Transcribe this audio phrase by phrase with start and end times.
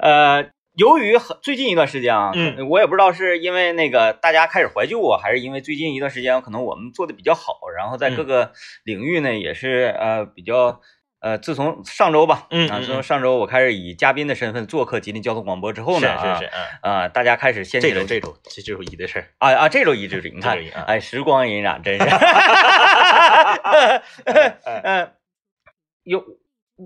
[0.00, 2.68] 呃，由于很最近一段时间啊，嗯。
[2.68, 8.52] 我也不知道是因为那个大家开始怀旧啊，还是因为最近一段时间可能我们做的比较好，然后在各个
[8.84, 10.80] 领域呢也是呃比较。
[11.22, 12.80] 呃，自从上周吧，啊，嗯嗯。
[12.80, 22.04] 自从上周我开始以嘉宾的身份做客吉林交通广播之后呢，啊是是，嗯，啊，大家开始掀起了这周这周这这周一的事儿，啊啊，这周一这周一，你看哎，时光荏苒，真是，
[24.64, 25.12] 呃，
[26.04, 26.24] 有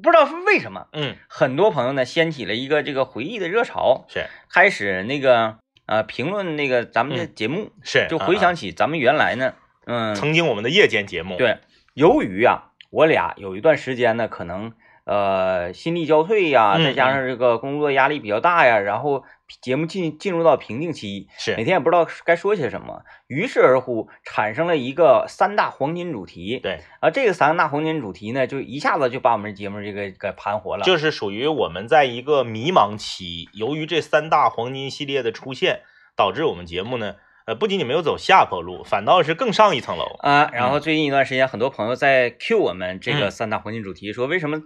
[0.02, 4.26] 不知道是为什么，嗯，很多朋友呢掀起了一个这个回忆的热潮，是。
[4.50, 7.34] 开始那个呃评论那个咱们的嗯。
[7.34, 9.54] 节目，是，就啊回想起咱们原来呢，
[9.86, 11.58] 嗯，曾经我们的夜间节目，，对，
[11.94, 14.72] 由于啊，我俩有一段时间呢，可能
[15.04, 19.24] 呃心力交瘁呀，嗯再加上这个工作压力比较大呀，然后
[19.60, 26.58] 节目进进入到瓶颈期，是每天也不知道该说些什么，于是而乎产生了一个三大黄金主题。
[26.58, 30.84] 对，啊，这个三大黄金主题呢，就一下子就把我们节目这个给盘活了。
[30.84, 35.82] 就是属于我们在一个迷茫期，由于这三大黄金系列的出现，
[36.16, 40.16] 导致我们节目呢，呃，不仅仅没有走下坡路，反倒是更上一层楼。
[40.20, 44.62] 啊，然后最近一段时间，很多朋友在 Q 我们这个嗯三大黄金主题，说为什么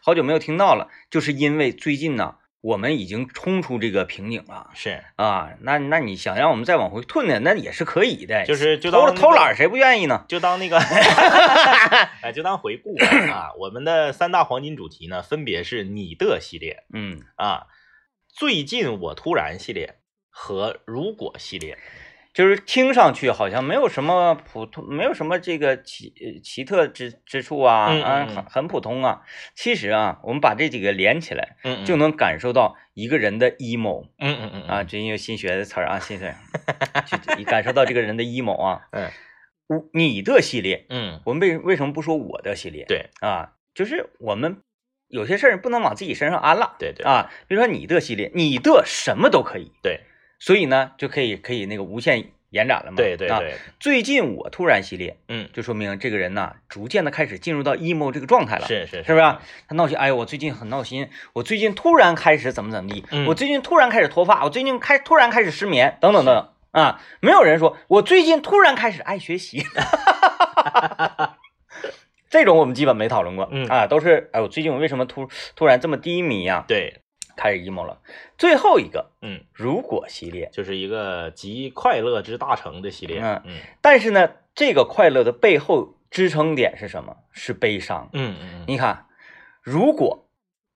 [0.00, 5.50] 好久没有听到了，就是因为最近呢，我们已经冲出这个瓶颈了是，啊。
[5.62, 10.24] 那那你想让我们再往回退呢，那也是可以的，就是就当偷懒儿谁不愿意呢？
[10.28, 10.78] 就当那个，
[12.22, 12.94] 哎，就当回顾
[13.32, 13.50] 啊。
[13.58, 17.66] 我们的三大黄金主题呢，分别是你的系列嗯，啊，
[18.28, 19.96] 最近我突然系列
[20.28, 21.76] 和如果系列。
[22.32, 29.22] 就是听上去好像没有什么普通，没有什么这个奇呃奇特之之处啊，啊，嗯嗯嗯很很普通啊。
[29.54, 34.06] 其实啊，我们把这几个连起来，嗯就能感受到一个人的 emo。
[34.18, 36.36] 嗯嗯嗯啊，最近有新学的词儿啊，新词儿，
[37.06, 38.82] 就你感受到这个人的 emo 啊。
[38.92, 39.10] 嗯
[39.66, 42.84] 我你的系列，嗯，我们为为什么不说我的系列？
[42.88, 44.56] 对啊，就是我们
[45.06, 47.30] 有些事儿不能往自己身上安了对对啊。
[47.46, 50.00] 比如说你的系列，你的什么都可以，对
[50.40, 52.94] 所以呢就可以可以那个无限延展了嘛。
[52.94, 52.96] 啊。
[52.96, 58.66] 对对对，最近我突然系列，嗯，就说明这个人呐，逐渐的开始进入到 emo 这个状态了。
[58.66, 59.36] 是是是不是？
[59.68, 69.62] 他闹心，哎呦，我最近很闹心，我最近突然开始怎么怎么地，嗯我最近突然开始脱发，我最近开突然开始失眠，等等等等啊，没有人说我最近突然开始爱学习，
[72.30, 77.00] 这种我们基本没讨论过，嗯啊，都是哎，我最近我为什么突突然这么低迷呀、对，
[77.40, 77.98] 开始 emo 了。
[78.36, 83.20] 最后一个嗯，如果系列，就是一个集快乐之大成的系列。
[83.20, 87.16] 嗯嗯但是呢，这个快乐的背后支撑点是什么？
[87.32, 88.10] 是悲伤。
[88.12, 89.06] 嗯嗯你看，
[89.62, 90.26] 如果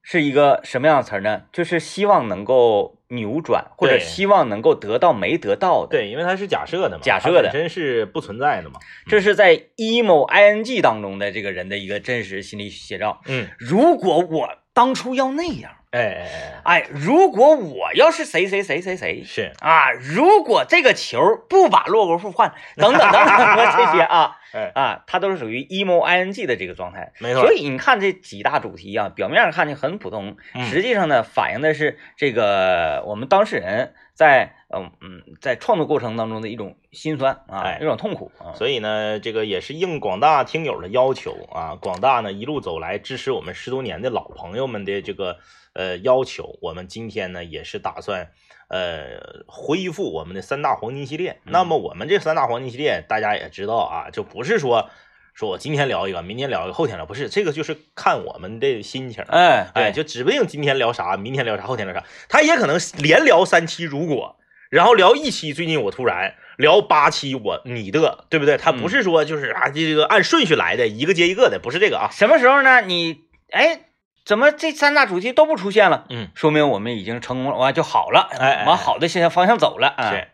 [0.01, 1.43] 是一个什么样的词儿呢？
[1.51, 8.79] 就是希望能够扭转，或者希望能够得到没得到的。，对，因为它是假设的嘛，假设的它本身是不存在的嘛。
[9.07, 13.21] 这是在 emo ing 当中的这个人的一个真实心理写照。
[13.25, 16.27] 嗯，如果我当初要那样，哎哎
[16.63, 27.13] 哎，哎，如果我要是谁谁谁谁谁是，啊，如果这个球不把洛国富换， 等等等等这些啊哎，啊，它都是属于 emo ing 的这个状态。
[27.19, 27.53] 没错所。
[27.53, 38.55] 以你看这几大主题啊，表面上看着很普通，嗯实际上呢，反映的是这个我们当事人在嗯嗯在创作过程当中的一种心酸啊，哎一种痛苦啊。
[38.55, 45.37] 所以呢，这个也是应广大听友的要求啊，广大呢一路走来支持我们十多年的老朋友们的这个
[45.73, 48.31] 呃要求，我们今天呢也是打算
[48.69, 51.41] 呃恢复我们的三大黄金系列。
[51.43, 54.89] 那么我们这三大黄金系列，大家也知道啊，就不是说
[55.35, 59.21] 说我今天聊一个，明天聊一个，后天聊，不是这个就是看我们的心情。
[59.27, 64.37] 哎哎，对，就指不定今天聊啥，明天聊啥，后天聊啥，他也可能连聊三期，如果
[64.69, 68.55] 然后聊一期，最近我突然聊八期，我你的，对不对？
[68.55, 72.09] 他不是说就是啊，这个按顺序来的，一个接一个的，不是这个啊。
[72.13, 72.79] 什么时候呢？
[72.79, 73.81] 你哎，
[74.23, 76.05] 怎么这三大主题都不出现了？
[76.11, 80.11] 嗯，说明我们已经成功了，完就好了，哎哎哎往好的方向方向走了啊。
[80.11, 80.29] 是，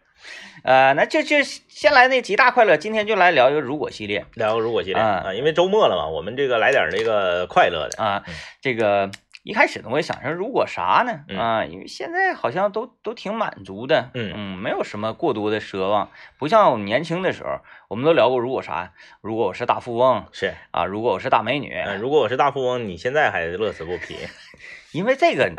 [0.64, 8.04] 呃，那就就先来那极大快乐，今天就来聊一个如果系列聊个如果系列啊啊，因为周末了嘛，我们这个来点这个快乐的。
[8.04, 8.34] 啊嗯。
[8.62, 9.10] 这个
[9.44, 11.22] 一开始呢，我也想着如果啥呢？
[11.28, 24.16] 嗯啊，因为现在好像都都挺满足的，嗯嗯，没有什么过多的奢望，不像我们年轻的时候，我们都聊过如果啥，如果我是大富翁是，啊，如果我是大美女，嗯，如果我是大富翁，你现在还乐此不疲，
[24.94, 25.52] 因为这个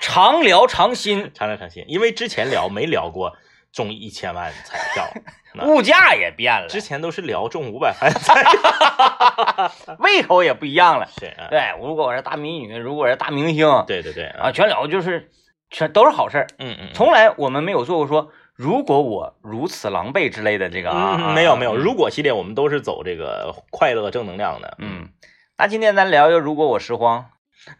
[0.00, 3.36] 常聊常新，常聊常新，因为之前聊没聊过
[3.76, 5.06] 中一千万彩票，
[5.68, 9.70] 物价也变了，之前都是聊中五百万彩票，
[10.00, 11.06] 胃口也不一样了。
[11.20, 15.28] 是啊，对，如果我是大美女，如果我是大明星，对对对啊，，全聊就是
[15.68, 25.10] 全都是好事儿，嗯嗯，从来我们没有做过说如果我如此狼狈之类的这个啊，没有没有，嗯如果系列我们都是走这个快乐正能量的，嗯，
[25.58, 27.26] 那今天咱聊聊如果我拾荒，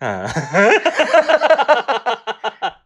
[0.00, 0.28] 嗯，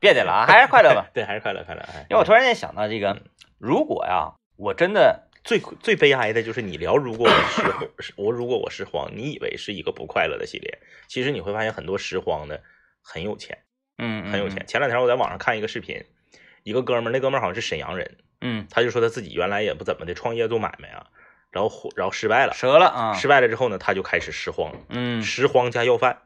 [0.00, 1.06] 别的了啊， 还是快乐吧。
[1.14, 1.80] 对，还是快乐快乐。
[1.94, 3.16] 哎，因为我突然间想到这个，
[3.58, 12.62] 如果呀，我真的最最悲哀的就是你聊，如果我是 我如果我拾荒，你以为是一个不快乐的系列，其实你会发现很多拾荒的
[13.02, 13.58] 很有钱，
[13.98, 14.66] 嗯，很有钱。
[14.66, 16.04] 前两天我在网上看一个视频，
[16.62, 21.06] 一个哥们儿，那哥们儿好像是沈阳人，嗯，他就说他自己原来也不怎么的创业做买卖啊，
[21.50, 26.22] 然后然后失败了，折了啊，失败了之后呢，他就开始拾荒，嗯，拾荒加要饭。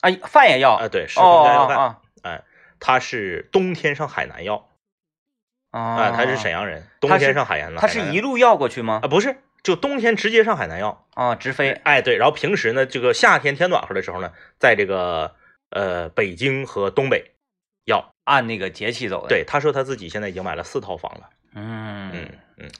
[0.00, 1.96] 啊，饭也要啊，对，拾荒加要饭，
[2.80, 4.68] 他是冬天上海南要，
[5.70, 9.00] 啊，他是沈阳人，冬天上海南，他是一路要过去吗？
[9.04, 15.36] 啊，不是，就冬天直接上海南要，啊，直飞，哎，对，然后平时呢，这个夏天天暖和的时候呢，在这个
[15.70, 17.32] 呃北京和东北
[17.84, 22.10] 要按那个节气走的，对，他说他自己现在已经买了四套房了，嗯
[22.56, 22.70] 嗯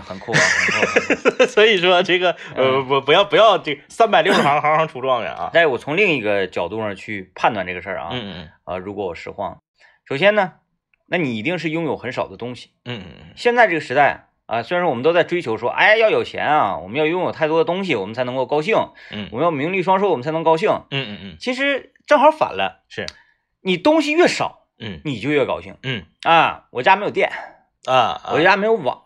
[0.00, 1.46] 很酷啊，很酷。
[1.50, 5.50] 所以说这个呃不不要不要这三百六十行行行出状元啊！
[5.52, 9.58] 但是我从另一个角度上去判断这个事儿啊，嗯嗯啊，如果我实话，
[10.04, 10.54] 首先呢，
[11.06, 12.70] 那你一定是拥有很少的东西。
[12.84, 13.32] 嗯嗯嗯。
[13.36, 18.76] 现在这个时代啊，虽然说我们都在追求说，哎，要有钱啊，我们要拥有太多的东西，我们才能够高兴。
[19.10, 20.70] 嗯，我们要名利双收，我们才能高兴。
[20.90, 21.36] 嗯嗯嗯。
[21.38, 23.06] 其实正好反了，是
[23.60, 25.76] 你东西越少，嗯，你就越高兴。
[25.82, 27.30] 嗯啊，我家没有电
[27.86, 29.02] 啊，我家没有网。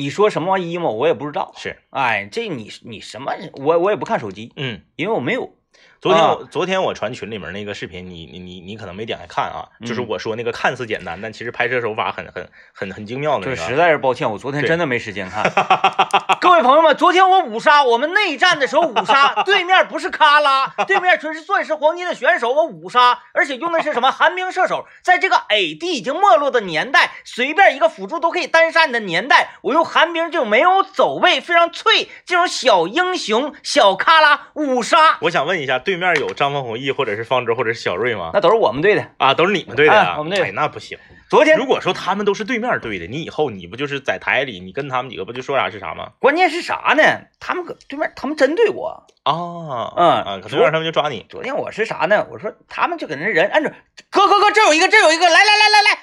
[0.00, 0.90] 你说什么 emo？
[0.92, 1.52] 我也不知道。
[1.58, 3.34] 是，哎，这你你什么？
[3.52, 5.52] 我我也不看手机，嗯，因为我没有。
[6.00, 13.44] 昨天我昨天我传群里面那个视频，你你你你可能没点开看啊，嗯就是我说那个看似简单，但其实拍摄手法很很很很精妙的。
[13.44, 15.44] 就是实在是抱歉，我昨天真的没时间看。
[16.40, 35.18] 各位朋友们，昨天我五杀，我们内战的时候五杀，对面不是卡拉，对面全是钻石黄金的选手，我五杀，而且用的是什么寒冰射手，在这个 AD 已经没落的年代，随便一个辅助都可以单杀你的年代，我用寒冰这种没有走位、非常脆这种小英雄小卡拉五杀。
[35.20, 38.30] 我想问一下，对面有张方弘毅或者是方舟或者是小瑞吗？
[38.34, 40.48] 那都是我们队的啊，都是你们队的啊，我们队。
[40.48, 40.98] 哎，那不行。
[41.28, 46.10] 昨天如果说他们都是对面队的，你以后你不就是在台里，你跟他们几个不就说啥是啥吗？
[46.18, 47.02] 关键是啥呢？
[47.38, 51.24] 他们搁对面，他们针对我啊，嗯啊，可对面他们就抓你。
[51.28, 52.26] 昨天我是啥呢？
[52.30, 53.72] 我说他们就搁那人按着，
[54.10, 55.98] 哥哥哥，这有一个，这有一个，来来来来来，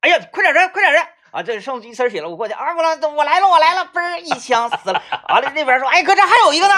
[0.00, 1.42] 哎呀，快点人，快点人啊！
[1.42, 5.02] 这剩一丝血了，我过去啊，我来，我来了，我来了，嘣一枪死了。
[5.28, 6.74] 完了那边说，哎哥，这还有一个呢，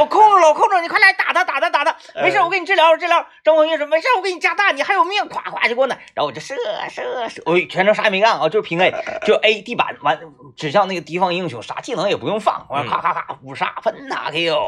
[0.00, 3.24] 我控住了，我控住了，你快来打他，打他，打他，没事，我给你治疗，治疗。
[3.44, 6.54] 张文玉说没事，我给你加大，你还有命，咵咵就给我奶，然后我就射
[6.90, 8.92] 射射，我全程啥也没干啊，就是拼 A，
[9.24, 10.18] 就 A 地板完
[10.56, 14.64] 指向那个敌方英雄，啥技能也不用放，完咔咔咔五杀分他 KO，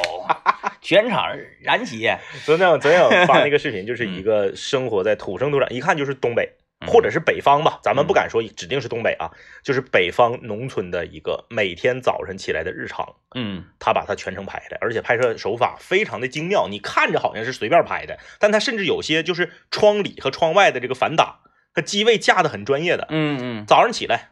[0.81, 1.27] 全场
[1.63, 2.11] 燃起。
[2.45, 6.49] 昨天我昨天我发那个视频， 就是一个生活在土生土长，一看就是东北。
[6.87, 9.31] 或者是北方吧，咱们不敢说指定是东北啊，
[9.63, 13.17] 就是北方农村的一个每天早晨起来的日常。
[13.35, 16.69] 嗯，他把它全程拍下来，而且拍摄手法非常的精妙。
[16.69, 21.41] 你看着好像是随便拍的，但他甚至有些就是窗里和窗外的这个反打，
[21.75, 23.07] 他机位架的很专业的。
[23.11, 24.31] 嗯嗯，早上起来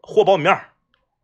[0.00, 0.60] 和苞米面，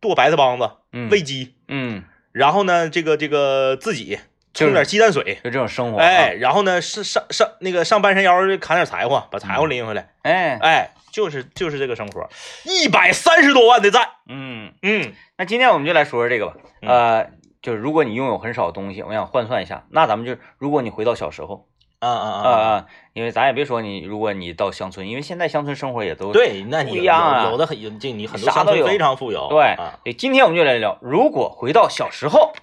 [0.01, 4.19] 剁白菜帮子，嗯，喂鸡，嗯，然后呢，这个这个自己。
[4.65, 5.99] 冲点鸡蛋水，就这种生活。
[5.99, 10.09] 哎，然后呢，是上上那个上半山腰砍点柴火，把柴火拎回来。
[10.23, 12.27] 哎哎，就是就是这个生活，
[12.63, 14.07] 一百三十多万的赞。
[14.27, 16.55] 嗯嗯，那今天我们就来说说这个吧。
[16.81, 17.27] 呃，
[17.61, 21.67] 就是如果你拥有很少的东西，我想换算一下，那咱们就如果你回到小时候，
[21.99, 29.47] 啊啊啊啊，因为咱也别说你，如果你到乡村，因为现在乡村生活也都对，那你不一样啊，有的很有这你很多乡村非常富有。
[29.49, 32.53] 对啊，对，今天我们就来聊，如果回到小时候。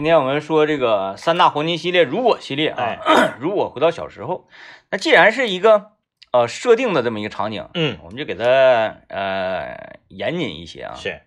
[0.00, 4.48] 今天我们说这个三大黄金系列，如果系列啊，哎、 如果回到小时候，
[4.90, 5.90] 那既然是一个
[6.32, 8.42] 呃设定的这么一个场景，嗯，我们就给它
[9.08, 11.20] 呃严谨一些啊，是，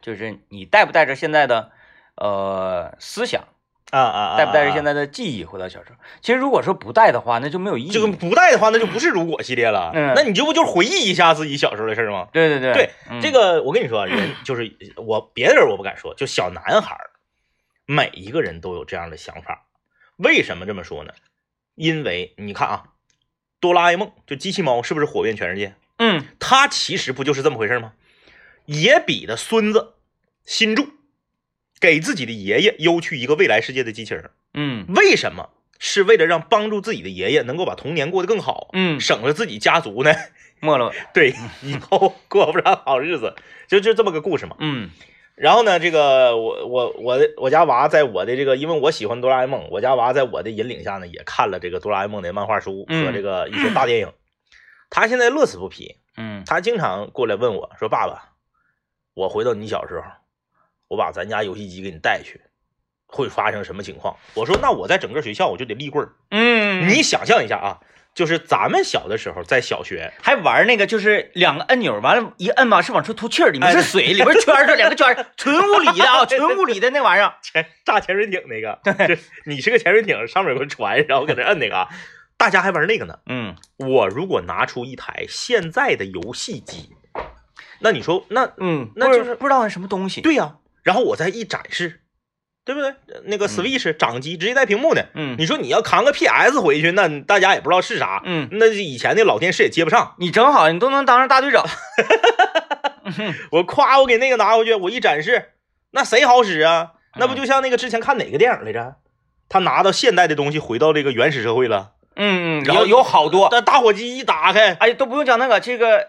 [0.00, 1.72] 就是你带不带着现在的
[2.14, 3.42] 呃思想？
[3.90, 5.96] 啊啊，带不带着现在的记忆回到小时候？
[6.20, 7.90] 其实如果说不带的话，那就没有意义。
[7.90, 12.28] 这个不带的话，那就不是如果系列了，嗯，那你这不就是回忆一下自己小时候的事吗？
[12.32, 12.72] 对对对。
[12.74, 14.72] 对，嗯、这个我跟你说，人就是
[15.04, 16.96] 我别的人我不敢说，就小男孩。
[17.86, 19.66] 每一个人都有这样的想法，
[20.16, 21.12] 为什么这么说呢？
[21.74, 22.84] 因为你看啊，
[23.60, 25.74] 哆啦 A 梦就机器猫是不是火遍全世界？
[25.98, 27.92] 嗯，它其实不就是这么回事吗？
[28.66, 29.94] 野比的孙子
[30.44, 30.88] 新助
[31.78, 34.30] 给自己的爷爷邮去一个未来世界的机器人。
[34.54, 35.50] 嗯，为什么？
[35.80, 38.70] 是为了让帮助自己的爷爷能够把童年过得更好。
[38.72, 40.14] 嗯，省得自己家族呢
[40.60, 40.94] 没落。
[41.12, 43.34] 对，以后过不上好日子，
[43.66, 44.56] 就就这么个故事嘛。
[44.60, 44.90] 嗯。
[45.36, 54.12] 然后呢，这个我我我的我家娃在我的这个，因为我喜欢哆啦 A 梦，我家娃在我的引领下呢，也看了这个哆啦 A 梦的漫画书和这个一些大电影。
[54.90, 58.34] 他现在乐此不疲，嗯，他经常过来问我说：“爸爸，
[59.12, 60.04] 我回到你小时候，
[60.86, 62.40] 我把咱家游戏机给你带去，
[63.06, 67.80] 会发生什么情况？”我说：“那我在整个学校我就得立棍儿。”嗯，你想象一下啊，
[68.14, 77.34] 就是咱们小的时候在小学，还玩那个，就是两个按钮，完了，一摁吧是往出吐气儿，里面哎是水，里边圈儿是两个圈儿，纯物理的啊，纯物理的那玩意儿。
[77.42, 81.88] 潜炸潜水艇那个，对，你是个潜水艇，上面有个船，然后搁那摁那个啊，
[82.36, 83.18] 大家还玩那个呢。
[83.26, 86.90] 嗯我如果拿出一台现在的游戏机，
[87.80, 90.20] 那你说那嗯，那就是不知道那什么东西。
[90.20, 92.00] 对呀、然后我再一展示，
[92.64, 92.94] 对不对？
[93.24, 100.14] 那个 Switch 掌机直接带屏幕的，嗯你说你要扛个 PS 回去，那大家也不知道是啥，嗯，那以前的老电视也接不上。
[100.18, 101.64] 你正好，你都能当上大队长。
[103.52, 105.50] 我夸我给那个拿回去，我一展示，
[105.90, 106.92] 那谁好使啊？
[107.16, 108.96] 那不就像那个之前看哪个电影来着？
[109.48, 111.92] 他拿到现代的东西，回到这个原始社会了。
[112.16, 116.08] 嗯嗯，然后有有好多，那打火机一打开，哎，都不用讲那个，这个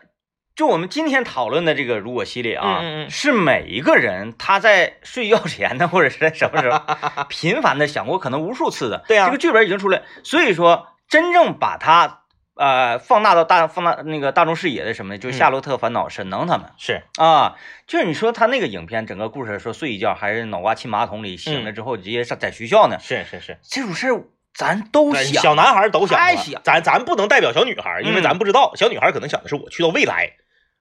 [0.55, 6.79] 就我们今天讨论的这个如果系列啊，嗯嗯嗯是每一个人他在睡觉前呢，或者是在什么时候
[7.27, 9.03] 频繁的想过，可能无数次的。
[9.07, 12.21] 对啊这个剧本已经出来，所以说真正把它
[12.55, 15.17] 呃放大到大放大那个大众视野的什么呢？
[15.17, 30.31] 就是《夏洛特烦恼》沈腾他们是啊，就是你说他那个影片整个故事说睡一觉还是脑瓜进马桶里，醒了之后直接上在学校呢，是是是，这种事儿咱都想，小男孩都想太想咱咱不能代表小女孩，因为嗯咱不知道，小女孩可能想的是我去到未来。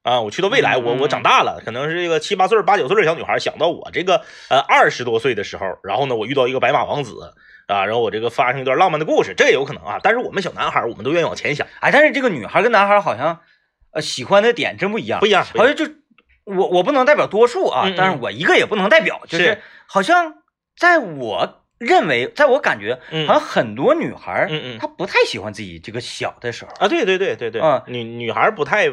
[0.05, 7.33] 啊，我去到未来，我嗯我长大了，可能是这个七八岁、八九岁的小女孩想到我这个呃二十多岁的时候，然后呢，我遇到一个白马王子
[7.67, 9.99] 啊，然后我这个发生一段浪漫的故事，这也有可能啊。
[10.03, 13.41] 但是我们小男孩，我们都愿意往前想，哎，但是这个女孩跟男孩好像
[13.93, 15.87] 呃喜欢的点真不一样不，一样，好像就
[16.45, 20.35] 我我不能代表多数啊，嗯嗯但是我一个也不能代表，就是是好像
[20.77, 23.27] 在我认为，在我感觉，嗯。
[23.27, 24.79] 好像很多女孩儿，嗯嗯。
[24.79, 27.83] 她不太喜欢自己这个小的时候，啊，对对对对对，嗯。
[27.87, 28.89] 女女孩不太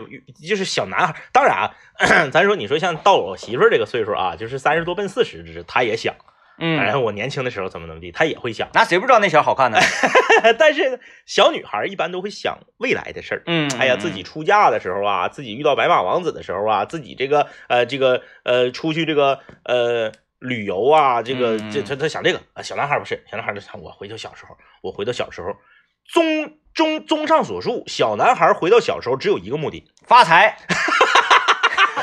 [0.48, 1.74] 就是小男孩，当然啊，
[2.32, 6.14] 咱说你说像到我媳妇儿这个岁数啊，就是三十多奔四十之，她也想，
[6.58, 9.80] 然后，我年轻的时候怎么怎么地，她也会想， 那谁不知道那小好看呢？
[10.58, 13.44] 但是小女孩一般都会想未来的事儿。
[13.46, 14.00] 嗯，哎呀，嗯。
[14.00, 25.56] 自己出嫁的时候啊，自己遇到白马王子的时候啊，自己这个呃这个呃出去这个呃旅游啊，这个嗯这他他想这个啊，小男孩不是，小男孩就想我回到小时候，我回到小时候，
[26.06, 30.58] 综综综上所述，小男孩回到小时候只有一个目的，发财，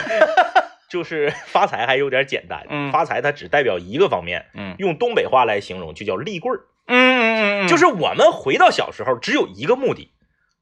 [0.88, 2.92] 就是发财还有点简单，嗯。
[2.92, 4.76] 发财它只代表一个方面，嗯。
[4.78, 10.12] 用东北话来形容就叫立棍儿，嗯嗯嗯，就是我们回到小时候只有一个目的，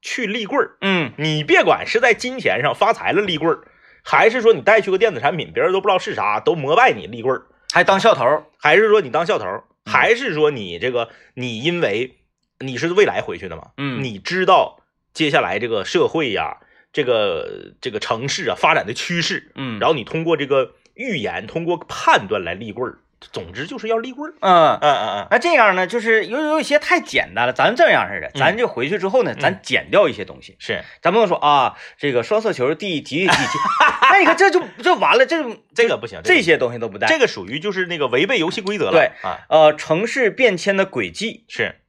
[0.01, 0.77] 去立棍儿。
[0.81, 1.13] 嗯。
[1.17, 3.67] 你别管是在金钱上发财了立棍儿，
[4.03, 7.45] 还是说你带去个电子产品，别人都不知道是啥，都膜拜你立棍儿，
[7.77, 12.17] 还当校头儿，还是说你当校头，嗯还是说你这个你因为
[12.59, 14.81] 你是未来回去的嘛，嗯你知道
[15.13, 16.57] 接下来这个社会呀，
[16.91, 24.35] 这个这个城市啊发展的趋势，嗯，然后你通过这个预言，通过判断来立棍儿，总之就是要立棍儿。
[24.41, 24.77] 嗯。
[24.79, 33.57] 嗯嗯嗯，那这样呢，就是有有一些太简单了，咱这样似的，咱嗯就回去之后呢，咱减掉一些东西，是咱不能说啊，这个双色球第几几几，
[34.11, 35.43] 那你看这就这完了，这
[35.75, 37.07] 这个不行，这些东西都不带。
[37.07, 38.91] 这个属于就是那个违背游戏规则了。
[38.91, 41.81] 对啊，呃，城市变迁的轨迹、是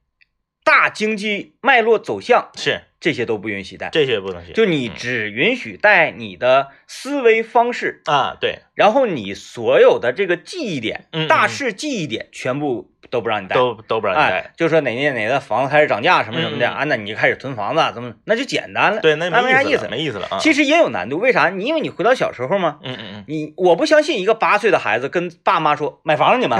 [0.63, 3.89] 大经济脉络走向，是，这些都不允许带。
[3.91, 4.53] 这些不能写。
[4.53, 13.55] 就你只允许带你的思维方式，啊，对，然后你所有的这个记忆点、大事记忆点全部都不让你带。
[13.55, 14.39] 都都不让你带。
[14.39, 19.01] 哎，就说哪年哪个房子开始涨价什么什么的、啊，那你就开始囤房子，怎么那就简单了。
[19.01, 20.37] 对，那那没啥意思没意思了啊。
[20.39, 21.49] 其实也有难度，为啥？
[21.49, 26.59] 你因为你回到小时候嘛，嗯嗯嗯，你我不相信一个八岁的孩子跟爸妈说买房你们，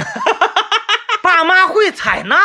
[1.22, 2.38] 爸妈会采纳。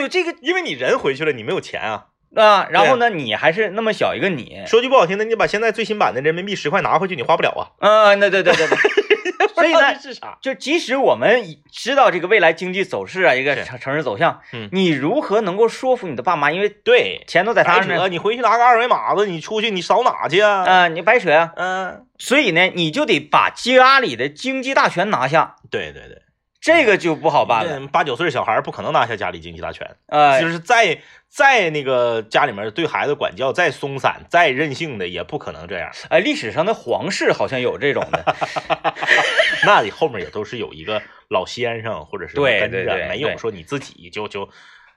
[0.00, 2.06] 对这个因为你人回去了，你没有钱啊。
[2.34, 7.88] 啊，然后呢，你还是那么小一个你，说句不好听的，你把现在最新版的人民币十块拿回去，你花不了啊。
[7.88, 10.36] 啊，那对对对对， 所以呢，是啥？
[10.40, 16.50] 就即使我们知道这个未来经济走势啊，一个城城市走向，嗯你如何能够说服你的爸妈？
[16.50, 20.64] 因为对，钱都在他白扯，那儿呢，你回去拿个二维码子，你出去你扫哪去啊？
[20.64, 21.52] 啊，你白扯呀。
[21.54, 26.20] 嗯，所以呢，你就得把家里的经济大权拿下，对对对，
[26.64, 27.86] 这个就不好办了。
[27.88, 35.90] 八九岁小孩不可能拿下家里经济大权，呃就，是再再那个家里面对孩子管教再松散、再任性的，也不可能这样。
[36.08, 38.34] 哎，历史上的皇室好像有这种的
[39.66, 44.48] 那你后面也都是有一个老先生或者是跟对对对着，没有说你自己就就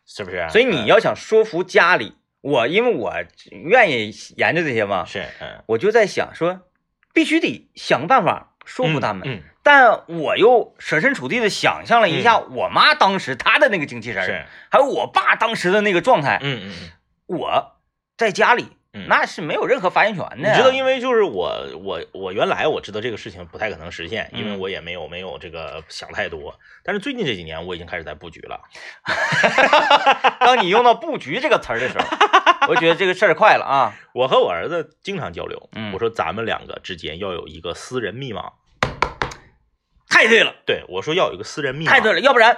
[0.05, 0.47] 是不是？
[0.49, 3.13] 所以你要想说服家里，我因为我
[3.51, 6.61] 愿意研究这些嘛，是嗯我就在想说，
[7.13, 9.27] 必须得想办法说服他们。
[9.27, 16.39] 嗯，但我又设身处地的想象了一下我妈当时她的那个精气神儿，是还有我爸当时的那个状态。
[16.41, 16.71] 嗯
[17.25, 17.73] 我
[18.15, 20.37] 在家里，嗯那是没有任何发言权的。
[20.37, 26.57] 你知道，因为就是我我我原来我知道这个事情不太可能实现，因为嗯我也没有没有这个想太多。
[26.85, 28.61] 但是最近这几年我已经开始在布局了。
[30.39, 32.05] 当你用到“布局”这个词儿的时候，
[32.71, 33.93] 我觉得这个事儿快了啊。
[34.13, 38.53] 我和我儿子经常交流，嗯我说咱们两个之间要有一个私人密码。
[40.17, 41.91] 太对了，对我说要有一个私人密码。
[41.91, 42.57] 太对了，要不然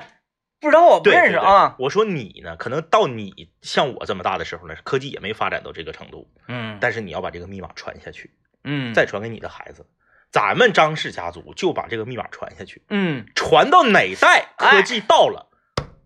[0.61, 1.75] 不知道我不，认识啊。
[1.77, 8.31] 我说你呢，可能到你像我这么大的时候呢，科技也没发展到这个程度，嗯但是你要把这个密码传下去，
[8.63, 9.85] 嗯，再传给你的孩子。
[10.31, 15.47] 咱们张氏家族就把这个密码传下去，嗯，传到哪代哎科技到了，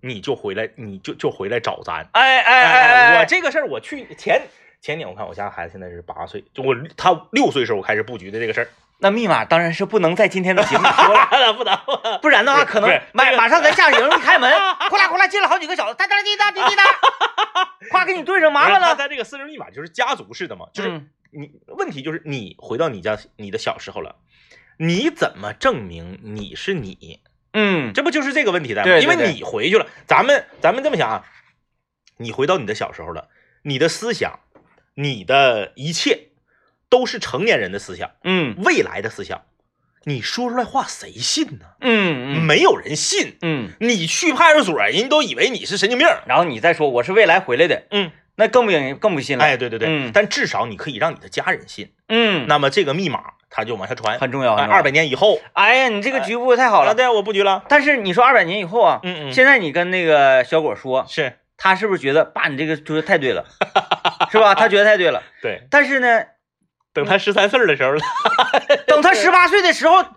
[0.01, 2.07] 你就回来，你就就回来找咱。
[2.13, 2.81] 哎哎哎
[3.15, 4.41] 哎，我这个事儿，我去前
[4.81, 8.67] 前年我看我家孩子现在是八岁，就我他六岁时候我开始布局的这个事儿，
[9.03, 11.77] 那密码当然是不能在今天的节目里说了， 不能
[12.23, 14.49] 不然的话可能马马上咱下营一开门，
[14.89, 16.83] 呼啦呼啦进了好几个小子，哒哒滴哒滴滴答，
[17.91, 18.87] 夸给你对上麻烦了。
[18.87, 24.15] 他他这个私人密码就是家族式的嘛，就是嗯你问题就是你回到你家你的小时候了，
[24.77, 27.19] 你怎么证明你是你？
[27.51, 31.25] 嗯这不就是这个问题的因为你回去了，咱们咱们这么想啊，
[32.17, 33.27] 你回到你的小时候了，
[33.63, 34.39] 你的思想，
[34.95, 36.29] 你的一切
[36.93, 39.41] 都是成年人的思想，嗯未来的思想，
[40.03, 41.65] 你说出来话谁信呢？
[41.81, 43.35] 嗯嗯没有人信。
[43.41, 46.07] 嗯，你去派出所，人都以为你是神经病。
[46.27, 49.43] 然后你再说我是未来回来的，嗯，那更不更不信了。
[49.43, 51.91] 哎，对对对，嗯但至少你可以让你的家人信。
[52.09, 54.53] 嗯，那么这个密码他就往下传，很重要。
[54.53, 54.91] 二百。
[54.91, 56.93] 年以后，哎呀，你这个局部太好了。
[56.93, 57.63] 对，我布局了。
[57.67, 63.45] 但是你说二百年以后啊，嗯嗯，现在你跟那个小果说，是他是不是觉得爸你这个说的太对了，
[64.31, 64.53] 是吧？
[64.53, 65.23] 他觉得太对了。
[65.41, 65.63] 对。
[65.71, 66.23] 但是呢，
[66.93, 68.01] 等他十三岁的时候了，
[68.87, 70.07] 等他十八岁的时候， 你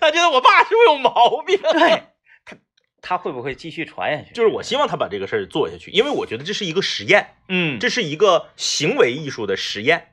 [0.00, 1.58] 他觉得我爸是不是有毛病？
[1.72, 2.02] 对
[2.44, 2.56] 他
[3.00, 4.32] 他会不会继续传下去？
[4.34, 10.12] 就是我希望他把这个事儿做下去，因为我觉得这是一个实验，嗯，这是一个行为艺术的实验。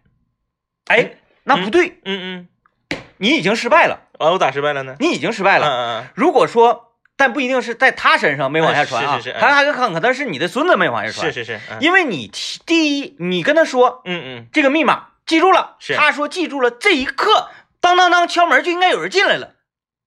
[0.86, 2.48] 哎，那不对，嗯
[2.92, 4.96] 嗯，你已经失败了，啊，我咋失败了呢？
[5.00, 5.68] 你已经失败嗯了。
[5.68, 11.78] 嗯嗯，如果说，但不一定是在他身上没往下传是是是还还有可能是你的孙子没往下传，是是是，嗯。
[11.80, 12.32] 因为你
[12.66, 15.96] 第一，你跟他说嗯嗯，这个密码记住了，是。
[15.96, 19.52] 他说记住了，这一刻当当当敲门就应该有人进来了。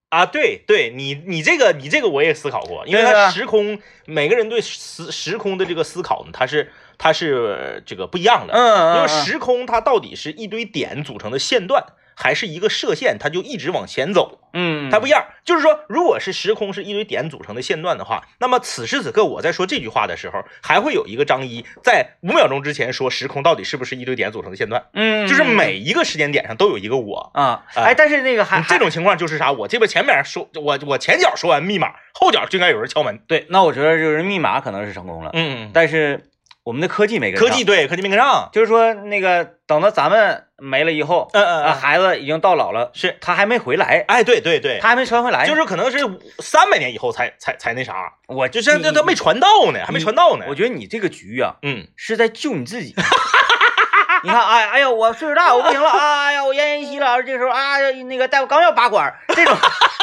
[0.09, 3.25] 啊，对对，你你这个你这个我也思考过，因为对啊。
[3.25, 11.83] 它时空每个人对时时空的这个思考呢，他是他是呃这个不一样的，嗯，因为嗯时空它到底是一堆点组成的线段，
[12.19, 15.27] 还是一个射线，它就一直往前走，嗯，它不一样。
[15.45, 27.29] 就是说，如果是时空是一堆点组成的线段的话，那么此时此刻我在说这句话的时候，还会有一个张一在五秒钟之前说时空到底是不是一堆点组成的线段，嗯，就是每一个时间点上都有一个我。
[27.35, 29.51] 啊，哎哎，但是那个还这种情况就是啥？
[29.51, 33.19] 我这边前面说，我我前脚说完密码，后脚就应该有人敲门。
[33.27, 36.29] 对，那我觉得就是密码可能是成功了，嗯，但是
[36.67, 38.49] 我们的科技没跟上科技对科技没跟上。
[38.51, 45.99] 就是说那个等到咱们没了以后，啊，嗯嗯嗯，孩子已经到老了，是，他还没回来，哎，对对对，他还没传回来，就是可能是
[46.39, 50.45] 三百年以后才才才那啥，我就是这你他没传到呢，还没传到呢。
[50.49, 52.93] 我觉得你这个局啊嗯，是在救你自己。
[54.23, 57.23] 你看，哎哎呀，我岁数大，我不行了， 哎呀，我奄奄一息了。
[57.23, 59.55] 这个时候啊，那个大夫刚要拔管儿，这种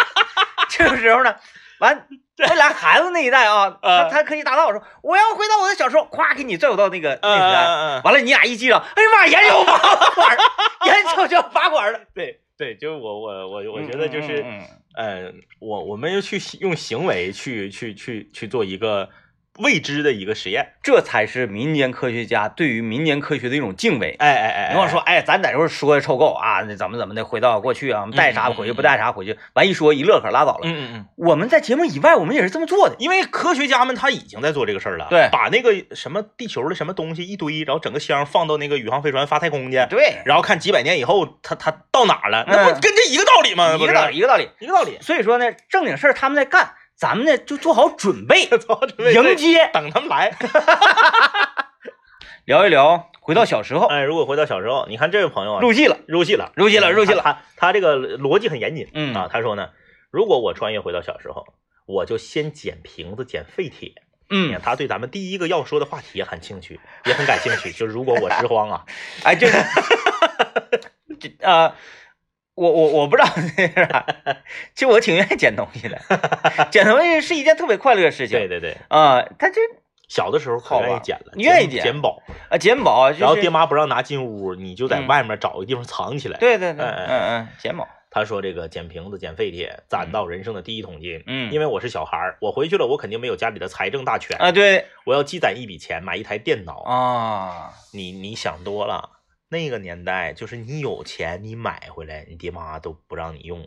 [0.71, 1.35] 这个时候呢，
[1.81, 2.07] 完
[2.39, 8.01] 未来孩子那一代啊，他呃他可以达到说，我要回到我的小时候，咵给你拽到那个那嗯时代。
[8.03, 10.43] 完了，你俩一激灵，哎呀妈，眼瞅拔管了，
[10.87, 12.01] 眼瞅就要拔管了。
[12.15, 14.67] 对对，就是我我我我觉得就是嗯嗯
[14.97, 19.09] 嗯呃，我我们要去用行为去去去去做一个
[19.59, 20.73] 未知的一个实验。
[20.83, 24.17] 这才是民间科学家对于民间科学的一种敬畏。
[24.19, 30.61] 哎哎哎，你跟我说，哎，咱在这儿说的臭够啊，那怎么怎么的，回到过去啊，带啥回去，不带啥回去，完一说一乐呵拉倒了。
[30.65, 32.97] 嗯嗯嗯，我们在节目以外，我们也是这么做的。
[32.99, 43.75] 因为科学家们他已经在做这个事儿了，对把那个什么地球的什么东西一堆，然后整个箱放到那个宇航飞船发太空去，对，然后看几百年以后他他到哪了，那嗯不跟这一个道理吗？
[43.77, 44.49] 一个道理，一个道理。
[44.59, 44.99] 一个道理。
[45.01, 50.37] 所以说呢，正经事儿他们在干，咱们呢就做好准备， 操准备迎接，等他们来。
[52.47, 55.97] 聊一聊回到小时候，哎，如果回到小时候，你看这位朋友啊，入戏了。
[56.07, 59.71] 入戏了，入戏了入戏了他他他这个逻辑很严谨，嗯啊，他说呢，
[60.11, 61.47] 如果我穿越回到小时候，
[61.87, 63.95] 我就先捡瓶子、捡废铁。
[64.31, 67.73] 嗯，，他对咱们第一个要说的话题也很兴趣，也很感兴趣。
[67.73, 68.85] 就是如果我拾荒啊，
[69.23, 69.49] 哎，这
[71.21, 71.75] 这呃，
[72.55, 74.07] 我我我不知道那是啥，
[74.75, 75.99] 其实我挺愿意捡东西的，
[76.71, 78.39] 捡东西是一件特别快乐的事情。
[78.39, 79.61] 对对对，啊，他这
[80.09, 86.39] 小的时候可好吧愿意捡了，你愿意捡捡宝，啊捡宝，就是然后爹妈不让拿进屋，你就在嗯外面找个地方藏起来。
[86.39, 91.25] 对对对，哎哎嗯嗯，捡宝，他说这个捡瓶子、捡废铁，攒到人生的第一桶金。
[91.27, 96.83] 嗯因为我是小孩儿，我回去了，我肯定没有家里的财政大权，啊，对我要积攒一笔钱买一台电脑。
[96.85, 99.11] 啊，你你想多了，
[99.55, 103.61] 那个年代就是你有钱，你买回来，你爹妈都不让你用，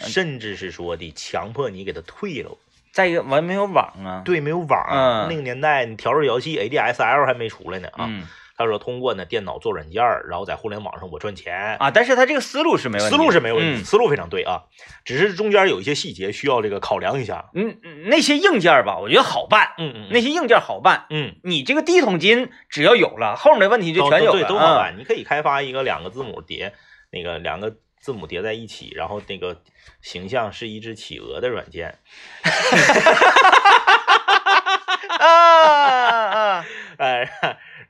[0.00, 2.56] 嗯甚至是说的强迫你给他退了。
[2.92, 8.06] 再一个完没有网啊，对，没有网，嗯那个年代你调试游戏 ADSL 还没出来呢啊。
[8.08, 8.26] 嗯
[8.58, 11.76] 他说通过呢电脑做软件儿，然后在互联网上我赚钱。
[11.78, 14.64] 啊，但是他这个思路是没问题，思路是没问题，嗯思路非常对啊，
[15.04, 17.50] 只是中间有一些细节需要这个考量一下。
[17.54, 21.06] 嗯，嗯那些硬件吧，我觉得好办，嗯嗯，那些硬件好办。
[21.10, 24.40] 嗯你这个第一桶金只要有了，后面的问题就全有了。
[24.40, 24.98] 对，都好啊办。
[24.98, 26.74] 你可以开发一个两个字母叠，
[27.12, 29.62] 那个两个字母叠在一起，然后那个
[30.02, 31.98] 形象是一只企鹅的软件。
[35.18, 35.22] 啊
[36.58, 36.64] 啊！
[36.98, 37.30] 哎，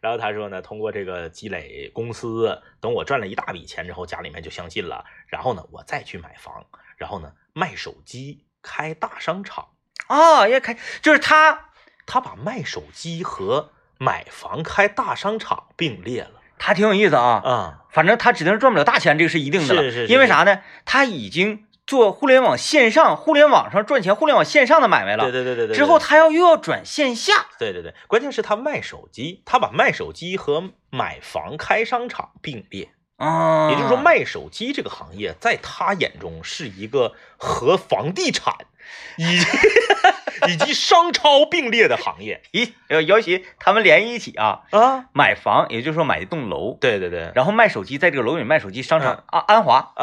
[0.01, 9.69] 然后他说呢，通过这个积累公司，等我赚了一大笔钱之后，家里面就相信了，然后呢，我再去买房，然后呢，卖手机，开大商场。
[10.07, 11.71] 啊，也开，就是他，
[12.07, 17.43] 他把卖手机和买房、开大商场并列了他挺有意思啊。
[17.45, 17.85] 啊。
[17.91, 19.83] 反正他指定是赚不了大钱，这个是一定的了。
[19.83, 20.63] 是是是因为啥呢？
[20.85, 25.23] 他已经做互联网线上、互联网上赚钱、互联网线上的买卖了。
[25.25, 25.75] 对对对对对。
[25.75, 27.47] 之后他要又要转线下。
[27.59, 38.55] 对对对，关键是他卖手机，他把卖手机和买房、开商场并列，啊，也就是说，卖手机这个行业在他眼中是一个和房地产
[39.17, 39.47] 以及
[40.53, 45.07] 以及商超并列的行业咦，尤尤其他们联系一起啊，啊。
[45.15, 49.95] 买房，也就是说买一栋楼，对对对，然后卖手机，在这个楼里卖手机，商场嗯啊，安华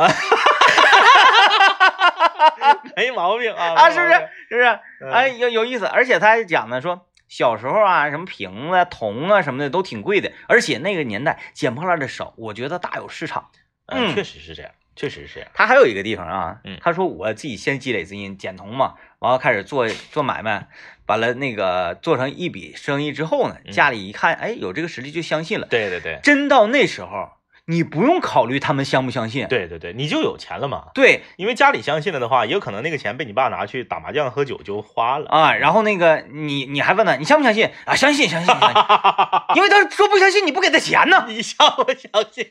[2.96, 4.14] 没毛病啊啊，是不是？
[4.50, 4.80] 是不是？
[5.02, 13.50] 嗯哎，有有意思，而且他还讲呢，说小时候啊，什么瓶子、铜啊什么的都挺贵的，而且那个年代捡破烂的少，我觉得大有市场。
[13.88, 15.50] 嗯，嗯确实是这样，确实是这样。
[15.54, 20.68] 他还有一个地方啊，嗯他说我自己先积累资金捡铜嘛，完了开始做做买卖，
[21.08, 25.68] 完了那个做成一笔生意之后呢，嗯家里一看，哎，有这个实力就相信了。
[25.68, 27.30] 对对对真到那时候，
[27.68, 30.90] 你不用考虑他们相不相信，对对对，你就有钱了嘛。
[30.94, 35.28] 对因为家里相信了的话，也有可能那个钱被你爸拿去打麻将、喝酒就花了。
[35.30, 37.96] 啊，然后那个你你还问他，你相不相信啊？
[37.96, 38.70] 相信相信相信，
[39.56, 42.48] 因为他说不相信，你不给他钱呢， 你相不相信？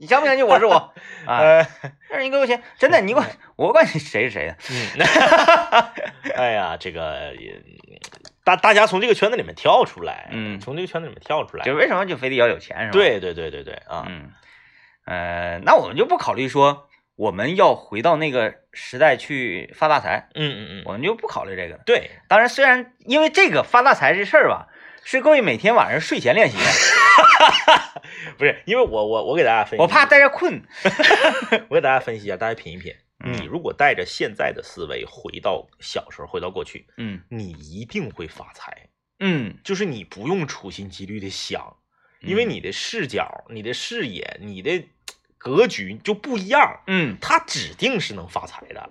[0.00, 0.74] 你相不相信我是我
[1.26, 1.38] 啊？
[1.38, 1.66] 呃，
[2.08, 7.60] 但是你给我钱，真的，你管我，管你谁是谁的，嗯，哎呀，这个也
[8.48, 10.58] 大大家从这个圈子里面跳出来，嗯。
[10.58, 14.32] 从这个圈子里面跳出来，就为什么就非得要有钱是吧？，对对对对对啊，嗯，
[15.04, 21.82] 呃，那我们就不考虑说我们要回到那个时代去发大财，嗯嗯嗯，我们就不考虑这个了。
[21.84, 24.68] 对，当然，虽然因为这个发大财这事儿吧，
[25.04, 26.64] 是各位每天晚上睡前练习的，
[28.38, 30.62] 不是因为我我我给大家分析，我怕大家困。
[31.68, 38.88] 我给大家分析一下，大家品一品，嗯你如果带着现在的思维回到小时候，回到过去，嗯你一定会发财。
[39.18, 41.76] 嗯，就是你不用处心积虑的想，
[42.20, 44.84] 因为你的视角、你的视野、你的
[45.36, 48.90] 格局就不一样，嗯它指定是能发财的。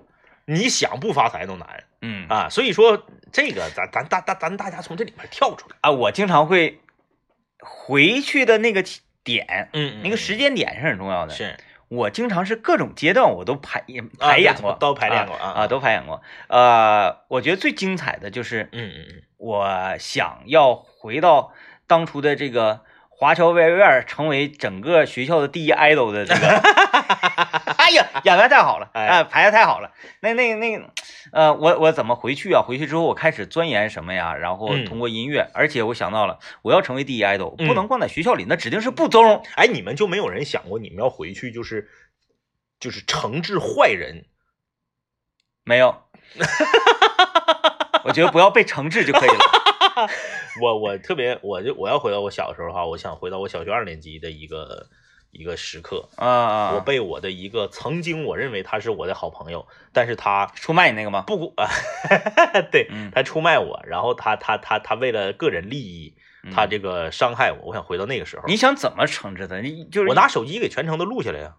[0.50, 2.48] 你想不发财都难嗯啊！
[2.50, 6.80] 所以说这个咱咱大大咱大家从这里面跳出来，啊，我经常会
[7.60, 8.82] 回去的那个
[9.26, 11.34] 点，嗯那个时间点是很重要的。
[11.36, 11.58] 是
[11.90, 13.84] 我经常是各种阶段我都排
[14.20, 16.22] 排演过，啊都排练过啊啊，都排演过。
[16.48, 21.54] 呃，我觉得最精彩的就是嗯嗯嗯，我想要回到
[21.88, 26.97] 当初的这个华侨外院，成为整个学校的第一 idol 的这个。
[27.78, 29.92] 哎呀，演员太好了，哎哎，排的太好了。
[30.22, 30.90] 那那那个，
[31.32, 32.62] 呃，我我怎么回去啊？
[32.62, 34.36] 回去之后我开始钻研什么呀？
[34.36, 39.44] 然后嗯通过音乐，而且我想到了，我要成为第一 idol，嗯不能光在学校里，那指定是不中。
[39.56, 41.90] 哎，你们就没有人想过你们要回去就是
[42.80, 44.26] 就是惩治坏人？
[45.64, 46.04] 没有，
[48.04, 49.38] 我觉得不要被惩治就可以了。
[50.62, 54.88] 我我特别，我就我要回到我小时候哈，我想回到我小学二年级的一个
[55.32, 56.72] 一个时刻，啊啊！
[56.74, 61.22] 我被我的一个曾经我认为他是我的好朋友，但是他出卖你那个吗？
[61.28, 61.68] 不啊，
[62.72, 66.16] 对嗯他出卖我，然后他他他他为了个人利益，
[66.54, 69.60] 他这个伤害我，我想回到那个时候，嗯你想怎么惩治他？
[69.60, 71.56] 你就是我拿手机给全程都录下来呀。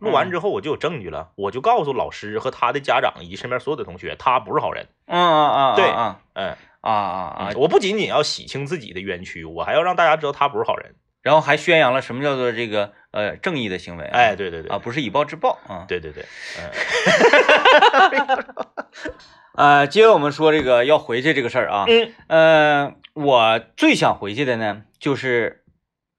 [0.00, 4.86] 录完之后我就有证据了，我就告诉老师和他的家长以及身边所有的同学，他不是好人。
[5.06, 7.52] 嗯嗯嗯对啊嗯啊啊啊！
[7.56, 10.94] 我不仅仅要洗清自己的冤屈，我还要让大家知道他不是好人。
[11.20, 14.10] 然后还宣扬了什么叫做这个呃正义的行为啊。
[14.12, 15.84] 哎，对对对啊，，不是以暴制暴啊。
[15.88, 16.24] 对对对，
[16.58, 16.70] 嗯
[19.54, 21.84] 呃，接着我们说这个要回去这个事儿啊。
[21.88, 25.64] 嗯呃，我最想回去的呢，就是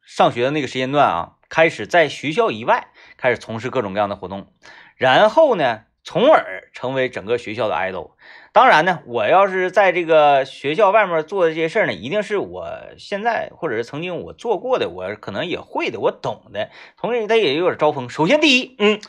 [0.06, 4.52] 上学的那个时间段啊，开始在学校以外开始从事各种各样的活动，
[4.96, 8.12] 然后呢，从而成为整个学校的 idol。
[8.54, 16.70] 当然呢，我要是在这个学校外面做的这些事儿呢，一定是我现在或者是曾经我做过的，我可能也会的，我懂的。
[16.98, 18.10] 同时，他也有点招风。
[18.10, 19.00] 首先，第一，嗯，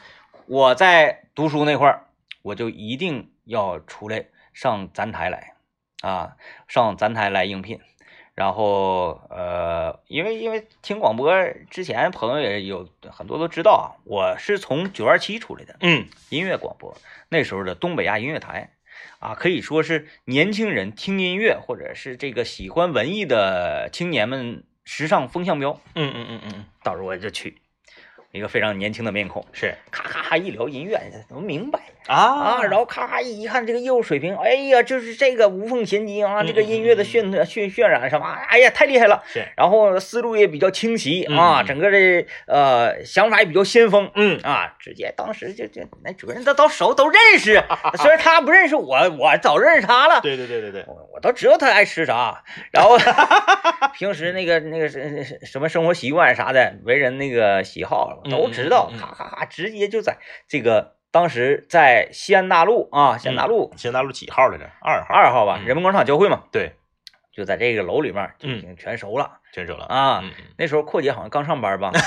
[0.46, 2.07] 我在读书那块儿，
[2.42, 5.55] 我就一定要出来上咱台来
[6.02, 6.37] 啊，
[6.68, 7.81] 上咱台来应聘。
[8.37, 11.35] 然后，呃，因为因为听广播
[11.68, 16.96] 之前，朋友也有很多都知道啊，我是从九二七出来的，嗯，音乐广播
[17.28, 18.70] 那时候的东北亚音乐台。
[19.22, 25.80] 啊，可以说是年轻人听音乐，或者是这个喜欢文艺的青年们时尚风向标。
[25.94, 27.56] 嗯嗯嗯嗯，到时候我就去，
[28.32, 39.22] 一个非常年轻的面孔，是咔咔咔一聊音乐，能明白啊啊，然后咔咔一看这个业务水平，哎呀，就是这个无缝衔接啊，这个音乐的渲渲渲染什么，哎呀，太厉害了。
[39.26, 44.10] 是，然后思路也比较清晰啊，整个的呃想法也比较先锋。
[44.14, 47.62] 嗯啊，直接当时就就那主任都都熟都认识，
[47.98, 50.20] 虽然他不认识我，我早认识他了。
[50.20, 52.98] 对对对对对，我我都知道他爱吃啥，然后
[53.94, 58.90] 平时那个那个什什么生活习惯啥的，为人那个喜好都知道。
[58.98, 64.68] 咔咔咔，直接就在这个当时在西安大路啊，西安大路，西安大路几号来着？
[64.81, 66.44] 二号，二号吧，人民广场交汇嘛。
[66.51, 66.72] 对，
[67.37, 70.25] 就在这个楼里面，就已经全熟了，全熟了啊。
[70.57, 71.92] 那时候阔姐好像刚上班吧？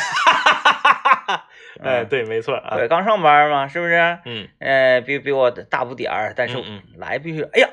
[1.84, 4.18] 哎，对，没错，对，刚上班嘛，是不是？
[4.26, 6.58] 嗯，呃，比比我大不点儿，但是
[6.98, 7.70] 来必须，哎呀，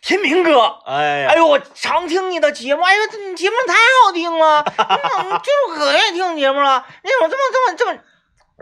[0.00, 4.64] 天明哥，哎呀，哎呦，我常听你的节目，哎呦，你节目太好听了，
[5.42, 7.98] 就是可愿意听节目了，你怎么这么这么这么？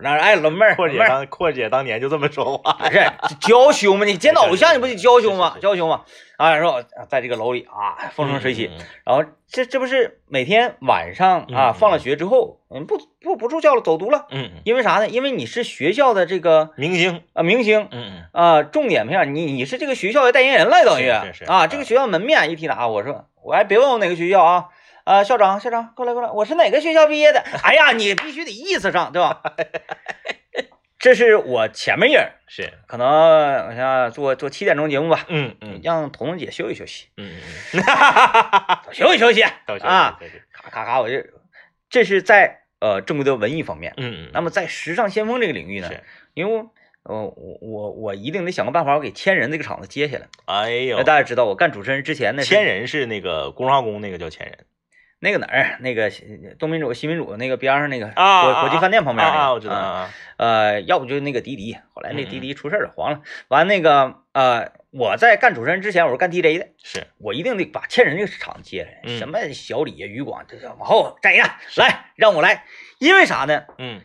[0.01, 3.01] 我那哎，老妹儿，阔姐当阔姐当年就这么说话，不是
[3.39, 4.07] 娇羞吗？
[4.07, 5.57] 你见到偶像你不得娇羞吗？
[5.61, 6.03] 娇羞吗？
[6.39, 8.71] 啊，说在这个楼里啊，风生水起，
[9.05, 15.09] 然后这这不是每天晚上啊，放了学之后，嗯，不不不住校了，走读了，嗯，因为啥呢？
[15.09, 21.11] 因为你是学校的这个明星啊，明星，嗯嗯啊，重点培养你，你是这个学校的代言人了，等于
[21.47, 24.69] 啊，这个学校门面一提拿，我说我还别问我哪个学校啊。
[25.11, 27.40] 啊，校长，校长，过来，过来，我是哪个学校毕业的？
[27.64, 29.42] 哎呀，你必须得意思上，对吧？
[31.01, 37.40] 这是我前面人，是可能我想做做七点钟节目吧，嗯嗯，让彤彤姐休息休息，嗯
[37.73, 37.83] 嗯，
[38.94, 40.20] 休息休息啊，
[40.53, 41.16] 咔咔咔，我就
[41.88, 45.90] 这是在呃正规的文艺方面，嗯嗯，那么在时尚先锋这个领域呢，
[46.35, 46.64] 因为
[47.03, 50.29] 呃我我我一定得想个办法，我给千人这个场子接下来。
[50.44, 54.66] 哎呦，大家知道我干主持人之前呢，千人是那个工商工那个叫千人。
[55.21, 55.79] 那个哪儿？
[55.81, 56.11] 那个
[56.59, 60.11] 东民主、西民主那个边上那个啊，国国际饭店旁边那个啊，我知道啊。
[60.39, 63.21] 呃，要不就那个滴滴，后来那滴滴出事了，黄了。
[63.49, 69.17] 完那个呃，我在干主持人之前，我是干 DJ 的，是我一定得把欠人这个场接来。
[69.19, 72.65] 什么小李啊、于广，这往后站一站，来让我来，
[72.99, 73.65] 因为啥呢？
[73.79, 74.01] 嗯。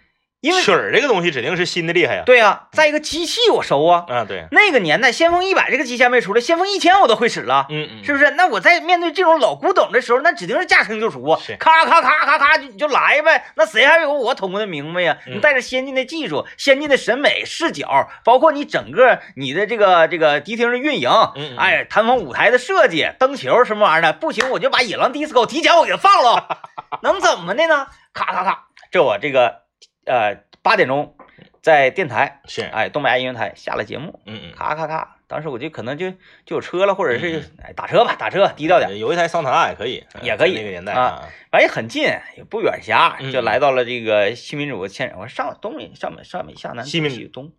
[0.45, 8.29] 因为曲儿这个东西指定是新的厉害呀，对呀，再一个机器我熟啊，啊对，那个年代先锋一百这个机器还没出来，先锋一千我都会使了，嗯嗯，是不是？
[8.31, 15.17] 那我在面对这种老古董的时候，那指定是驾轻就熟啊，咔咔咔咔咔就你就来呗，那谁还有我捅的明白呀？
[15.25, 21.09] 你带着先进的技术、先进的审美视角，包括你整个你的这个这个迪厅的运营，
[21.57, 26.59] 哎，弹簧舞台的设计、灯球什么玩意儿的，不行我就把野狼 disco 提前我给它放了，
[27.01, 27.87] 能怎么的呢？
[28.13, 29.64] 咔咔咔，这我这个
[30.05, 30.43] 呃。
[30.65, 31.15] 八点钟，
[31.61, 32.63] 在电台是。
[32.63, 36.09] 哎，东北爱音乐台下了节目，嗯嗯，咔咔咔，当时我就可能就
[36.43, 47.51] 就有车了，或者是哎打车吧，打车低调点，有一台桑塔纳也可以，也可以那个年代啊，反正也很近，也不远狭，就来到了这个新民主县，我上东民上上北下南，西民主东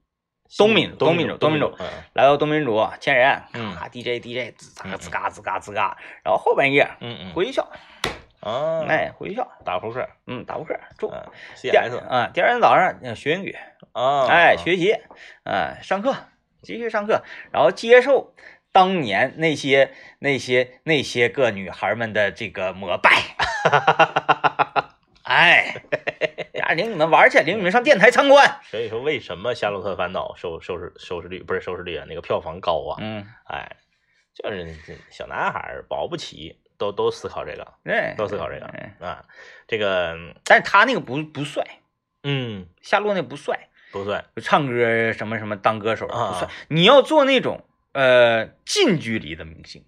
[0.56, 1.76] 东民东民主东民主，
[2.12, 3.40] 来到东民主千人，
[3.76, 7.70] 咔，DJ DJ 滋嘎滋嘎滋嘎滋嘎，然后后半夜，嗯嗯，回校。
[8.40, 11.10] 啊，哎，回学校打扑克，嗯，打扑克，中。
[11.62, 13.56] 第二天啊，第二天早上学英语
[13.92, 14.94] 啊，哎，学习，
[15.44, 16.14] 哎，上课，
[16.62, 18.34] 继续上课，然后接受
[18.72, 23.10] 当年那些那些那些个女孩们的这个膜拜。
[25.24, 25.74] 哎，
[26.52, 28.60] 呀，领你们玩去，领你们上电台参观。
[28.62, 32.04] 所以说，为什么《夏洛特烦恼》收收视收视率不是收视率啊？
[32.08, 32.98] 那个票房高啊？
[33.00, 33.74] 嗯，哎，
[34.32, 34.72] 就是
[35.10, 36.60] 小男孩保不齐。
[36.78, 38.66] 都都思考这个，对，都思考这个
[39.06, 39.24] 啊，
[39.66, 41.64] 这个，但是他那个不不帅，
[42.22, 49.84] 嗯，夏洛那不帅，不帅，唱歌什么什么当歌手不帅，你要做那种呃近距离的明星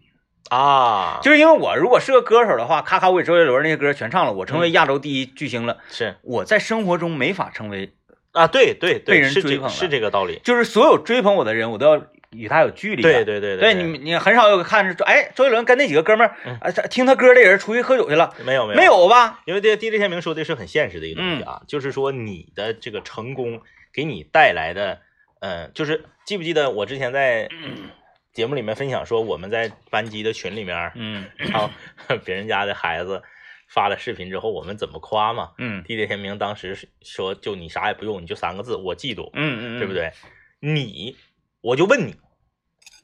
[0.51, 7.95] 啊，就是因为我如果是个歌手的话，咔咔我给周杰伦那些歌全唱了，我成为亚洲第一巨星了，是我在生活中没法成为
[8.33, 12.03] 啊，对对对，被人追捧是这个道理，就是所有追捧我的人，我都要。
[12.31, 19.41] 与他有距离，对对对对，你你很少有看着，哎，周杰伦跟那几个哥们儿，啊，听他歌的人出去喝酒去了，没有没有没有吧？
[19.47, 23.61] 因为这 DJ 天明说的是很现实的一个东西啊，就是说你的这个成功
[23.93, 25.01] 给你带来的，
[25.41, 27.49] 嗯，就是记不记得我之前在
[28.35, 31.71] 节目里面分享说，我们在班级的群里面，嗯然后
[32.25, 33.23] 别人家的孩子
[33.69, 35.53] 发了视频之后，我们怎么夸嘛？
[35.57, 39.95] 嗯地铁天明当时说，就你啥也不用，你就三个字，我嫉妒，嗯嗯，对不？
[39.95, 40.13] 对？
[40.61, 41.17] 你，
[41.61, 42.17] 我就问你，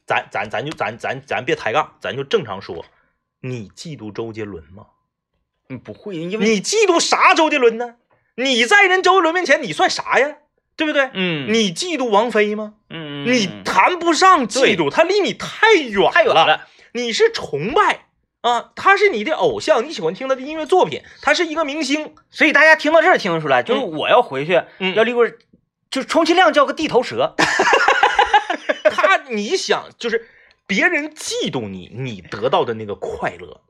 [0.05, 2.85] 咱咱咱就咱咱咱别抬杠，咱就正常说，
[3.41, 4.87] 你嫉妒周杰伦吗？
[5.67, 7.95] 你不会，因为你嫉妒啥周杰伦呢？
[8.35, 10.37] 你在人周杰伦面前，你算啥呀？
[10.77, 11.09] 对不对？
[11.13, 12.73] 嗯你嫉妒王菲吗？
[12.89, 18.07] 嗯你谈不上嫉妒，他离你太远太远了，你是崇拜
[18.41, 22.13] 啊，他是你的偶像，你喜欢听他的音乐作品，他是一个明星。
[22.29, 25.33] 所以大家听到这儿听得出来，就是我要回去嗯要立棍，
[25.89, 27.35] 就是充其量叫个地头蛇。
[29.25, 30.27] 他，你想，就是
[30.67, 33.61] 别人嫉妒你，你得到的那个快乐，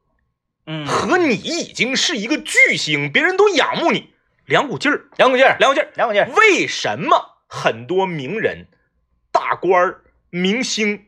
[0.65, 4.09] 嗯和你已经是一个巨星，别人都仰慕你，
[4.45, 5.89] 两股劲儿，两股劲儿，两股劲儿。
[5.95, 6.29] 两股劲儿。
[6.35, 8.67] 为什么很多名人、
[9.31, 11.05] 大官儿、明星，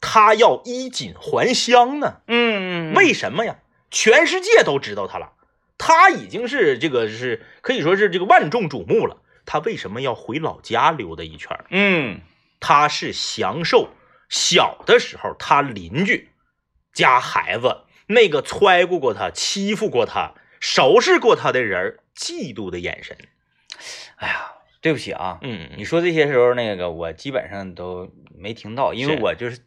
[0.00, 2.20] 他要衣锦还乡呢？
[2.26, 3.58] 嗯嗯，为什么呀？
[3.90, 5.32] 全世界都知道他了，
[5.76, 9.18] 他已经是这个是可以说是这个万众瞩目了。
[9.46, 11.58] 他为什么要回老家溜达一圈？
[11.70, 12.20] 嗯
[12.60, 13.88] 他是享受
[14.28, 16.30] 小的时候他邻居
[16.92, 23.16] 家孩子那个揣过过他、欺负过他、收拾过他的人儿嫉妒的眼神。
[24.16, 29.60] 哎呀，对不起啊，嗯，你说这些时候那个我基本上都没听到，因为我就是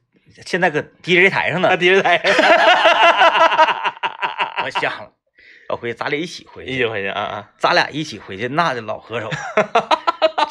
[0.46, 2.22] 现在搁 DJ 台上呢，DJ 台，
[4.64, 5.12] 我想了，
[5.70, 7.52] 要回去咱俩一起回去一起，回去啊啊！
[7.58, 9.30] 咱俩一起回去，那就老合手。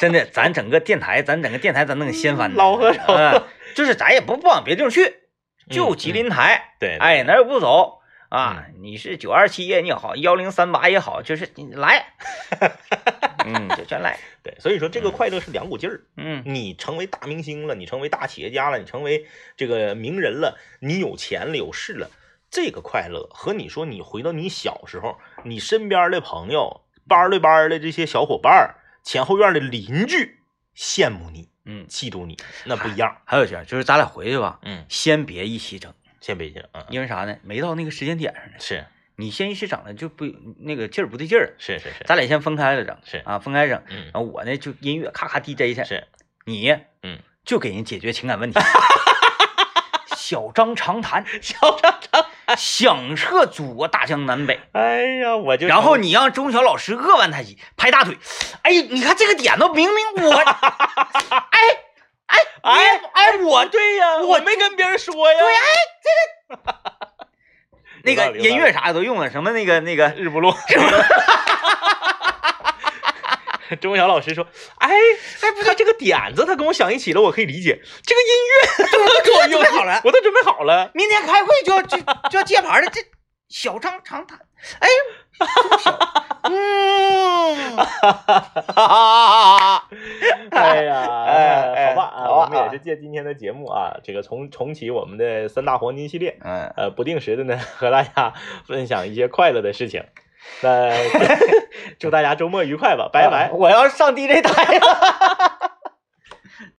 [0.03, 5.15] 真的，咱整个电台，咱整个电台，咱弄个掀翻的老和尚嗯， 就是咱也不不往别地方去，
[5.69, 8.65] 就嗯吉林台，对，对哎，哪儿也不走啊！
[8.81, 12.07] 你是九二七也好，幺零三八也好，就是你来，
[13.45, 16.01] 嗯，就全来， 对，所以说这个快乐是两股劲儿。
[16.17, 22.09] 嗯你成为大明星了，你成为大企业家了，你成为这个名人了，你有钱了，有势了，
[22.51, 30.39] 这个快乐和你说你回到你小时候，你身边的朋友、班儿对班儿的这些小伙伴儿、前后院的邻居
[30.75, 31.85] 羡慕你、嗯。
[31.87, 33.17] 嫉妒你，那不一样。
[33.25, 37.37] 还有一件就是咱俩回去吧，嗯，先别一起整，先别一起整，嗯，因为啥呢？
[37.43, 38.53] 没到那个时间点上呢。
[38.59, 38.85] 是。
[39.15, 40.25] 你先一起整了就不
[40.57, 42.03] 那个劲儿不对劲儿，是是是。
[42.05, 43.17] 咱俩先分开了整，是。
[43.17, 43.79] 啊，分开整。
[43.89, 44.05] 嗯。
[44.05, 46.07] 然后我呢就音乐咔咔 DJ 去，是，
[46.45, 48.59] 你嗯，就给人解决情感问题，
[50.17, 52.25] 小张长谈，小张张，
[52.57, 54.59] 响彻祖国大江南北。
[54.73, 58.17] 哎呀，我就然后你让中小老师扼腕叹息，拍大腿。
[58.63, 61.59] 哎，你看这个点子，明明我， 哎
[62.27, 65.61] 哎哎哎，我对呀，我没跟别人说呀，对哎，
[68.03, 70.55] 这个 那个音乐啥的都用了，什么那个那个，日不落。
[73.75, 74.47] 钟晓老师说
[74.79, 77.79] ：“哎哎，不是这个点子，他跟我想一起了，我可以理解。
[78.03, 78.55] 这个音乐
[79.23, 80.91] 给我用好了，我都准备好了。
[80.93, 81.97] 明天开会就要就
[82.29, 82.87] 就要揭牌了。
[82.91, 83.01] 这
[83.49, 84.39] 小张长谈，
[84.79, 84.87] 哎，
[86.49, 87.77] 嗯，
[90.49, 98.33] 哎呀，哎好吧啊，好吧我们也是借今天的节目啊，这个重重启我们的三大黄金系列，嗯，呃，不定时的呢和大家
[98.65, 100.03] 分享一些快乐的事情。
[100.61, 100.97] 拜
[101.99, 103.49] 祝大家周末愉快吧，拜拜。
[103.51, 105.52] 我要上 DJ 台了。